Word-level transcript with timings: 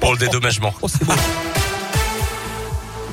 pour 0.00 0.12
le 0.12 0.18
dédommagement. 0.18 0.74
Oh, 0.82 0.88
c'est 0.88 1.04
beau. 1.04 1.12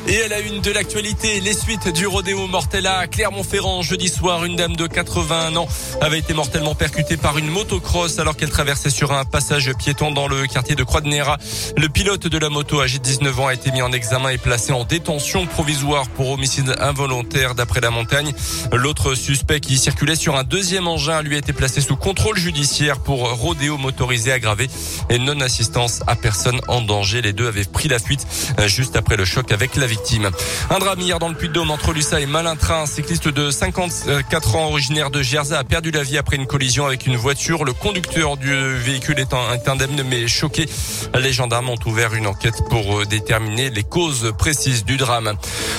Et 0.10 0.22
à 0.22 0.30
la 0.30 0.40
une 0.40 0.62
de 0.62 0.72
l'actualité, 0.72 1.42
les 1.42 1.54
suites 1.54 1.90
du 1.90 2.08
rodéo 2.08 2.48
mortel 2.48 2.88
à 2.88 3.08
Clermont-Ferrand. 3.08 3.82
Jeudi 3.82 4.08
soir, 4.08 4.46
une 4.46 4.56
dame 4.56 4.78
de 4.78 4.88
81 4.88 5.58
ans 5.58 5.68
avait 6.00 6.20
été 6.20 6.34
mortellement 6.34 6.76
percutée 6.76 7.18
par 7.18 7.38
une 7.38 7.50
motocross 7.50 8.18
alors 8.18 8.38
qu'elle 8.38 8.50
traversait 8.50 8.90
sur 8.90 9.12
un 9.12 9.26
passage 9.26 9.70
piéton 9.74 10.12
dans 10.12 10.30
le 10.30 10.48
quartier 10.48 10.76
de 10.76 10.84
Croix 10.86 11.02
de 11.02 11.10
Néra. 11.10 11.38
Le 11.76 11.90
pilote 11.90 12.26
de 12.26 12.38
la 12.38 12.48
moto 12.48 12.80
âgé 12.80 13.00
de 13.00 13.04
19 13.04 13.38
ans 13.38 13.48
a 13.48 13.54
été 13.54 13.70
mis 13.72 13.82
en 13.82 13.92
examen 13.92 14.30
et 14.30 14.38
placé 14.38 14.72
en 14.72 14.86
détention 14.86 15.46
provisoire 15.46 16.08
pour 16.08 16.30
homicide 16.30 16.74
involontaire 16.80 17.54
d'après 17.54 17.82
la 17.82 17.90
montagne. 17.90 18.34
L'autre 18.72 19.14
suspect 19.14 19.60
qui 19.60 19.78
circulait 19.78 20.16
sur 20.16 20.38
un 20.38 20.46
deuxième 20.46 20.88
engin 20.88 21.22
lui 21.22 21.36
a 21.36 21.40
été 21.40 21.52
placé 21.52 21.82
sous 21.82 21.98
contrôle 21.98 22.38
judiciaire 22.38 23.00
pour 23.00 23.30
rodéo 23.30 23.78
motorisé 23.78 24.32
aggravé 24.32 24.70
et 25.10 25.20
non-assistance 25.20 26.02
à 26.08 26.16
personne 26.16 26.62
en 26.70 26.80
danger. 26.80 27.22
Les 27.22 27.34
deux 27.34 27.48
avaient 27.48 27.66
pris 27.66 27.90
la 27.90 28.00
fuite 28.00 28.26
juste 28.68 28.96
après 28.96 29.18
le 29.18 29.26
choc 29.26 29.52
avec 29.52 29.76
la 29.76 29.88
Un 30.70 30.80
drame 30.80 31.00
hier 31.00 31.20
dans 31.20 31.30
le 31.30 31.36
Puy-de-Dôme 31.36 31.72
entre 31.72 31.92
Lussa 31.92 32.20
et 32.20 32.26
Malin-Train. 32.26 32.84
Un 32.84 32.86
cycliste 32.86 33.28
de 33.28 33.50
54 33.52 34.56
ans 34.56 34.68
originaire 34.70 35.10
de 35.10 35.22
Gerza 35.22 35.58
a 35.60 35.64
perdu 35.64 35.92
la 35.92 36.04
vie 36.04 36.18
après 36.18 36.36
une 36.36 36.46
collision 36.46 36.86
avec 36.86 37.08
une 37.08 37.16
voiture. 37.16 37.64
Le 37.64 37.74
conducteur 37.74 38.38
du 38.38 38.54
véhicule 38.78 39.20
est 39.20 39.34
indemne 39.68 40.04
mais 40.10 40.28
choqué. 40.28 40.68
Les 41.18 41.34
gendarmes 41.34 41.70
ont 41.70 41.80
ouvert 41.86 42.14
une 42.14 42.28
enquête 42.28 42.64
pour 42.70 43.00
euh, 43.00 43.06
déterminer 43.06 43.70
les 43.70 43.84
causes 43.84 44.34
précises 44.38 44.86
du 44.86 44.98
drame. 44.98 45.34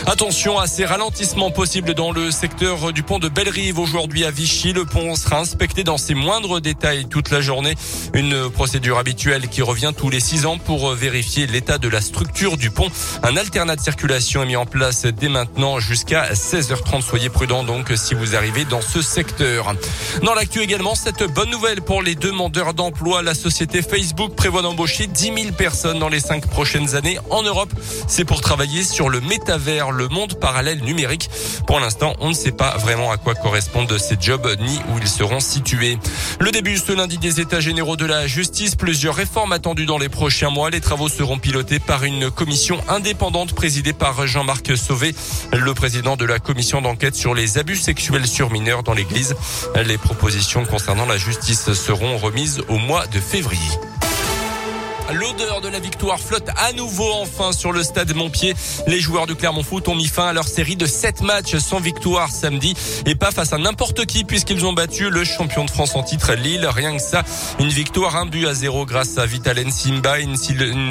Attention 0.06 0.58
à 0.58 0.66
ces 0.66 0.84
ralentissements 0.84 1.50
possibles 1.50 1.94
dans 1.94 2.12
le 2.12 2.30
secteur 2.30 2.92
du 2.92 3.02
pont 3.02 3.18
de 3.18 3.28
Bellerive 3.28 3.78
aujourd'hui 3.78 4.24
à 4.24 4.30
Vichy. 4.30 4.72
Le 4.72 4.84
pont 4.84 5.14
sera 5.16 5.40
inspecté 5.40 5.84
dans 5.84 5.98
ses 5.98 6.14
moindres 6.14 6.60
détails 6.60 7.06
toute 7.08 7.30
la 7.30 7.40
journée. 7.40 7.74
Une 8.14 8.50
procédure 8.50 8.98
habituelle 8.98 9.48
qui 9.48 9.62
revient 9.62 9.92
tous 9.96 10.10
les 10.10 10.20
six 10.20 10.46
ans 10.46 10.58
pour 10.58 10.92
vérifier 10.92 11.46
l'état 11.46 11.78
de 11.78 11.88
la 11.88 12.00
structure 12.00 12.56
du 12.56 12.70
pont. 12.70 12.90
Un 13.22 13.36
alternat 13.36 13.76
de 13.76 13.80
circulation 14.08 14.42
est 14.42 14.46
mis 14.46 14.56
en 14.56 14.64
place 14.64 15.04
dès 15.04 15.28
maintenant 15.28 15.80
jusqu'à 15.80 16.32
16h30. 16.32 17.02
Soyez 17.02 17.28
prudents 17.28 17.62
donc 17.62 17.92
si 17.94 18.14
vous 18.14 18.34
arrivez 18.34 18.64
dans 18.64 18.80
ce 18.80 19.02
secteur. 19.02 19.74
Dans 20.22 20.32
l'actu 20.32 20.60
également, 20.60 20.94
cette 20.94 21.24
bonne 21.34 21.50
nouvelle 21.50 21.82
pour 21.82 22.00
les 22.00 22.14
demandeurs 22.14 22.72
d'emploi. 22.72 23.22
La 23.22 23.34
société 23.34 23.82
Facebook 23.82 24.34
prévoit 24.34 24.62
d'embaucher 24.62 25.08
10 25.08 25.32
000 25.42 25.52
personnes 25.52 25.98
dans 25.98 26.08
les 26.08 26.20
cinq 26.20 26.46
prochaines 26.46 26.94
années 26.94 27.18
en 27.28 27.42
Europe. 27.42 27.70
C'est 28.06 28.24
pour 28.24 28.40
travailler 28.40 28.82
sur 28.82 29.10
le 29.10 29.20
métavers, 29.20 29.90
le 29.90 30.08
monde 30.08 30.40
parallèle 30.40 30.82
numérique. 30.82 31.28
Pour 31.66 31.78
l'instant, 31.78 32.14
on 32.20 32.30
ne 32.30 32.34
sait 32.34 32.52
pas 32.52 32.78
vraiment 32.78 33.10
à 33.10 33.18
quoi 33.18 33.34
correspondent 33.34 33.98
ces 33.98 34.16
jobs 34.18 34.48
ni 34.58 34.78
où 34.90 34.98
ils 34.98 35.08
seront 35.08 35.40
situés. 35.40 35.98
Le 36.40 36.50
début 36.50 36.78
ce 36.78 36.92
lundi 36.92 37.18
des 37.18 37.40
états 37.40 37.60
généraux 37.60 37.96
de 37.96 38.06
la 38.06 38.26
justice. 38.26 38.74
Plusieurs 38.74 39.16
réformes 39.16 39.52
attendues 39.52 39.86
dans 39.86 39.98
les 39.98 40.08
prochains 40.08 40.50
mois. 40.50 40.70
Les 40.70 40.80
travaux 40.80 41.10
seront 41.10 41.38
pilotés 41.38 41.78
par 41.78 42.04
une 42.04 42.30
commission 42.30 42.78
indépendante 42.88 43.52
présidée 43.52 43.87
par 43.92 44.26
Jean-Marc 44.26 44.76
Sauvé, 44.76 45.14
le 45.52 45.74
président 45.74 46.16
de 46.16 46.24
la 46.24 46.38
commission 46.38 46.80
d'enquête 46.80 47.14
sur 47.14 47.34
les 47.34 47.58
abus 47.58 47.76
sexuels 47.76 48.26
sur 48.26 48.50
mineurs 48.50 48.82
dans 48.82 48.94
l'église. 48.94 49.36
Les 49.84 49.98
propositions 49.98 50.64
concernant 50.64 51.06
la 51.06 51.16
justice 51.16 51.72
seront 51.72 52.16
remises 52.18 52.62
au 52.68 52.78
mois 52.78 53.06
de 53.06 53.20
février. 53.20 53.97
L'odeur 55.12 55.62
de 55.62 55.68
la 55.68 55.78
victoire 55.78 56.20
flotte 56.20 56.50
à 56.56 56.72
nouveau 56.74 57.10
enfin 57.14 57.52
sur 57.52 57.72
le 57.72 57.82
stade 57.82 58.14
Montpied. 58.14 58.54
Les 58.86 59.00
joueurs 59.00 59.26
de 59.26 59.32
Clermont 59.32 59.62
Foot 59.62 59.88
ont 59.88 59.94
mis 59.94 60.06
fin 60.06 60.28
à 60.28 60.32
leur 60.34 60.46
série 60.46 60.76
de 60.76 60.84
7 60.84 61.22
matchs 61.22 61.56
sans 61.56 61.80
victoire 61.80 62.30
samedi 62.30 62.74
et 63.06 63.14
pas 63.14 63.30
face 63.30 63.54
à 63.54 63.58
n'importe 63.58 64.04
qui 64.04 64.24
puisqu'ils 64.24 64.66
ont 64.66 64.74
battu 64.74 65.08
le 65.08 65.24
champion 65.24 65.64
de 65.64 65.70
France 65.70 65.96
en 65.96 66.02
titre 66.02 66.34
Lille. 66.34 66.68
Rien 66.70 66.94
que 66.94 67.02
ça, 67.02 67.22
une 67.58 67.70
victoire, 67.70 68.16
un 68.16 68.26
but 68.26 68.46
à 68.46 68.52
zéro 68.52 68.84
grâce 68.84 69.16
à 69.16 69.24
Vitalen 69.24 69.70
Simba, 69.70 70.18
une, 70.18 70.36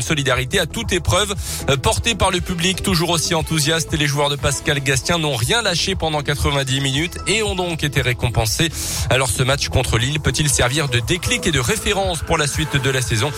solidarité 0.01 0.59
à 0.59 0.65
toute 0.65 0.93
épreuve 0.93 1.35
euh, 1.69 1.77
portée 1.77 2.15
par 2.15 2.31
le 2.31 2.41
public 2.41 2.81
toujours 2.81 3.11
aussi 3.11 3.35
enthousiaste 3.35 3.93
les 3.93 4.07
joueurs 4.07 4.29
de 4.29 4.35
Pascal 4.35 4.79
Gastien 4.79 5.19
n'ont 5.19 5.35
rien 5.35 5.61
lâché 5.61 5.93
pendant 5.93 6.23
90 6.23 6.81
minutes 6.81 7.17
et 7.27 7.43
ont 7.43 7.55
donc 7.55 7.83
été 7.83 8.01
récompensés. 8.01 8.69
Alors 9.11 9.29
ce 9.29 9.43
match 9.43 9.69
contre 9.69 9.99
Lille 9.99 10.19
peut-il 10.19 10.49
servir 10.49 10.89
de 10.89 10.99
déclic 10.99 11.45
et 11.45 11.51
de 11.51 11.59
référence 11.59 12.19
pour 12.19 12.39
la 12.39 12.47
suite 12.47 12.81
de 12.81 12.89
la 12.89 13.01
saison? 13.01 13.31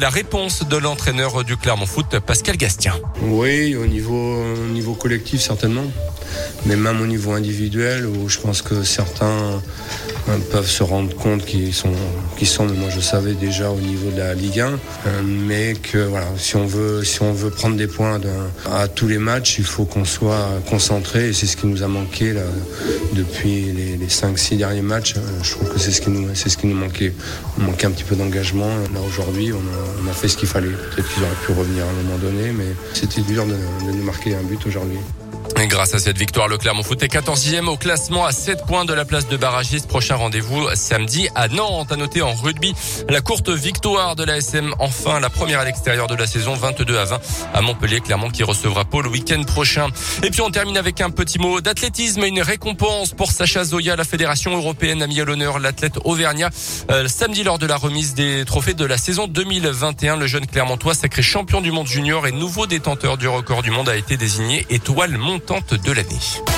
La 0.00 0.08
réponse 0.08 0.66
de 0.66 0.76
l'entraîneur 0.78 1.44
du 1.44 1.58
Clermont 1.58 1.84
Foot, 1.84 2.18
Pascal 2.20 2.56
Gastien. 2.56 2.94
Oui, 3.22 3.76
au 3.76 3.86
niveau, 3.86 4.42
au 4.42 4.68
niveau 4.68 4.94
collectif, 4.94 5.42
certainement. 5.42 5.84
Mais 6.66 6.76
même 6.76 7.00
au 7.00 7.06
niveau 7.06 7.32
individuel, 7.32 8.06
où 8.06 8.28
je 8.28 8.38
pense 8.38 8.62
que 8.62 8.82
certains 8.82 9.60
euh, 10.28 10.38
peuvent 10.50 10.68
se 10.68 10.82
rendre 10.82 11.14
compte 11.16 11.44
qu'ils 11.44 11.74
sont, 11.74 11.92
sont, 12.44 12.66
moi 12.66 12.88
je 12.94 13.00
savais 13.00 13.34
déjà 13.34 13.70
au 13.70 13.80
niveau 13.80 14.10
de 14.10 14.18
la 14.18 14.34
Ligue 14.34 14.60
1, 14.60 14.66
euh, 14.66 14.76
mais 15.24 15.74
que 15.74 15.98
voilà, 15.98 16.26
si 16.36 16.56
on 16.56 16.66
veut, 16.66 17.04
si 17.04 17.22
on 17.22 17.32
veut 17.32 17.50
prendre 17.50 17.76
des 17.76 17.86
points 17.86 18.20
à 18.70 18.88
tous 18.88 19.08
les 19.08 19.18
matchs, 19.18 19.58
il 19.58 19.64
faut 19.64 19.84
qu'on 19.84 20.04
soit 20.04 20.48
concentré 20.68 21.28
et 21.28 21.32
c'est 21.32 21.46
ce 21.46 21.56
qui 21.56 21.66
nous 21.66 21.82
a 21.82 21.88
manqué 21.88 22.32
là, 22.32 22.42
depuis 23.12 23.72
les, 23.72 23.96
les 23.96 24.06
5-6 24.06 24.56
derniers 24.56 24.82
matchs. 24.82 25.14
Euh, 25.16 25.20
je 25.42 25.50
trouve 25.52 25.72
que 25.72 25.78
c'est 25.78 25.90
ce 25.90 26.00
qui 26.00 26.10
nous, 26.10 26.28
ce 26.34 26.56
qui 26.56 26.66
nous 26.66 26.76
manquait. 26.76 27.12
On 27.58 27.62
manquait 27.62 27.86
un 27.86 27.90
petit 27.90 28.04
peu 28.04 28.16
d'engagement. 28.16 28.70
Là 28.94 29.00
aujourd'hui, 29.06 29.52
on 29.52 30.08
a, 30.08 30.12
fait 30.12 30.28
ce 30.28 30.36
qu'il 30.36 30.48
fallait. 30.48 30.68
Peut-être 30.68 31.12
qu'ils 31.12 31.22
auraient 31.22 31.46
pu 31.46 31.52
revenir 31.52 31.84
à 31.84 31.88
un 31.88 32.02
moment 32.02 32.18
donné, 32.18 32.52
mais 32.52 32.74
c'était 32.92 33.22
dur 33.22 33.46
de, 33.46 33.52
de 33.52 33.96
nous 33.96 34.04
marquer 34.04 34.34
un 34.34 34.42
but 34.42 34.64
aujourd'hui. 34.66 34.98
Et 35.60 35.66
grâce 35.66 35.92
à 35.92 35.98
cette 35.98 36.16
victoire, 36.16 36.48
le 36.48 36.56
Clermont 36.56 36.82
Foot 36.82 37.02
est 37.02 37.14
14e 37.14 37.66
au 37.66 37.76
classement 37.76 38.24
à 38.24 38.32
7 38.32 38.64
points 38.64 38.86
de 38.86 38.94
la 38.94 39.04
place 39.04 39.28
de 39.28 39.36
barragiste. 39.36 39.88
Prochain 39.88 40.16
rendez-vous 40.16 40.66
samedi 40.74 41.28
à 41.34 41.48
Nantes. 41.48 41.92
À 41.92 41.96
noter 41.96 42.22
en 42.22 42.32
rugby 42.32 42.72
la 43.10 43.20
courte 43.20 43.50
victoire 43.50 44.16
de 44.16 44.24
la 44.24 44.38
SM. 44.38 44.72
Enfin, 44.78 45.20
la 45.20 45.28
première 45.28 45.60
à 45.60 45.66
l'extérieur 45.66 46.06
de 46.06 46.14
la 46.14 46.26
saison, 46.26 46.54
22 46.54 46.96
à 46.96 47.04
20 47.04 47.20
à 47.52 47.60
Montpellier. 47.60 48.00
Clermont 48.00 48.30
qui 48.30 48.42
recevra 48.42 48.86
Paul 48.86 49.04
le 49.04 49.10
week-end 49.10 49.42
prochain. 49.42 49.88
Et 50.22 50.30
puis 50.30 50.40
on 50.40 50.50
termine 50.50 50.78
avec 50.78 51.02
un 51.02 51.10
petit 51.10 51.38
mot 51.38 51.60
d'athlétisme 51.60 52.24
et 52.24 52.28
une 52.28 52.40
récompense 52.40 53.12
pour 53.12 53.30
Sacha 53.30 53.62
Zoya. 53.62 53.96
La 53.96 54.04
Fédération 54.04 54.56
européenne 54.56 55.02
a 55.02 55.06
mis 55.06 55.20
à 55.20 55.26
l'honneur 55.26 55.58
l'athlète 55.58 55.98
auvergnat 56.04 56.48
euh, 56.90 57.06
samedi 57.06 57.42
lors 57.42 57.58
de 57.58 57.66
la 57.66 57.76
remise 57.76 58.14
des 58.14 58.46
trophées 58.46 58.72
de 58.72 58.86
la 58.86 58.96
saison 58.96 59.26
2021. 59.26 60.16
Le 60.16 60.26
jeune 60.26 60.46
Clermontois, 60.46 60.94
sacré 60.94 61.20
champion 61.20 61.60
du 61.60 61.70
monde 61.70 61.86
junior 61.86 62.26
et 62.26 62.32
nouveau 62.32 62.66
détenteur 62.66 63.18
du 63.18 63.28
record 63.28 63.60
du 63.60 63.70
monde, 63.70 63.90
a 63.90 63.96
été 63.96 64.16
désigné 64.16 64.64
étoile 64.70 65.18
montante 65.18 65.49
de 65.50 65.90
l'année. 65.90 66.49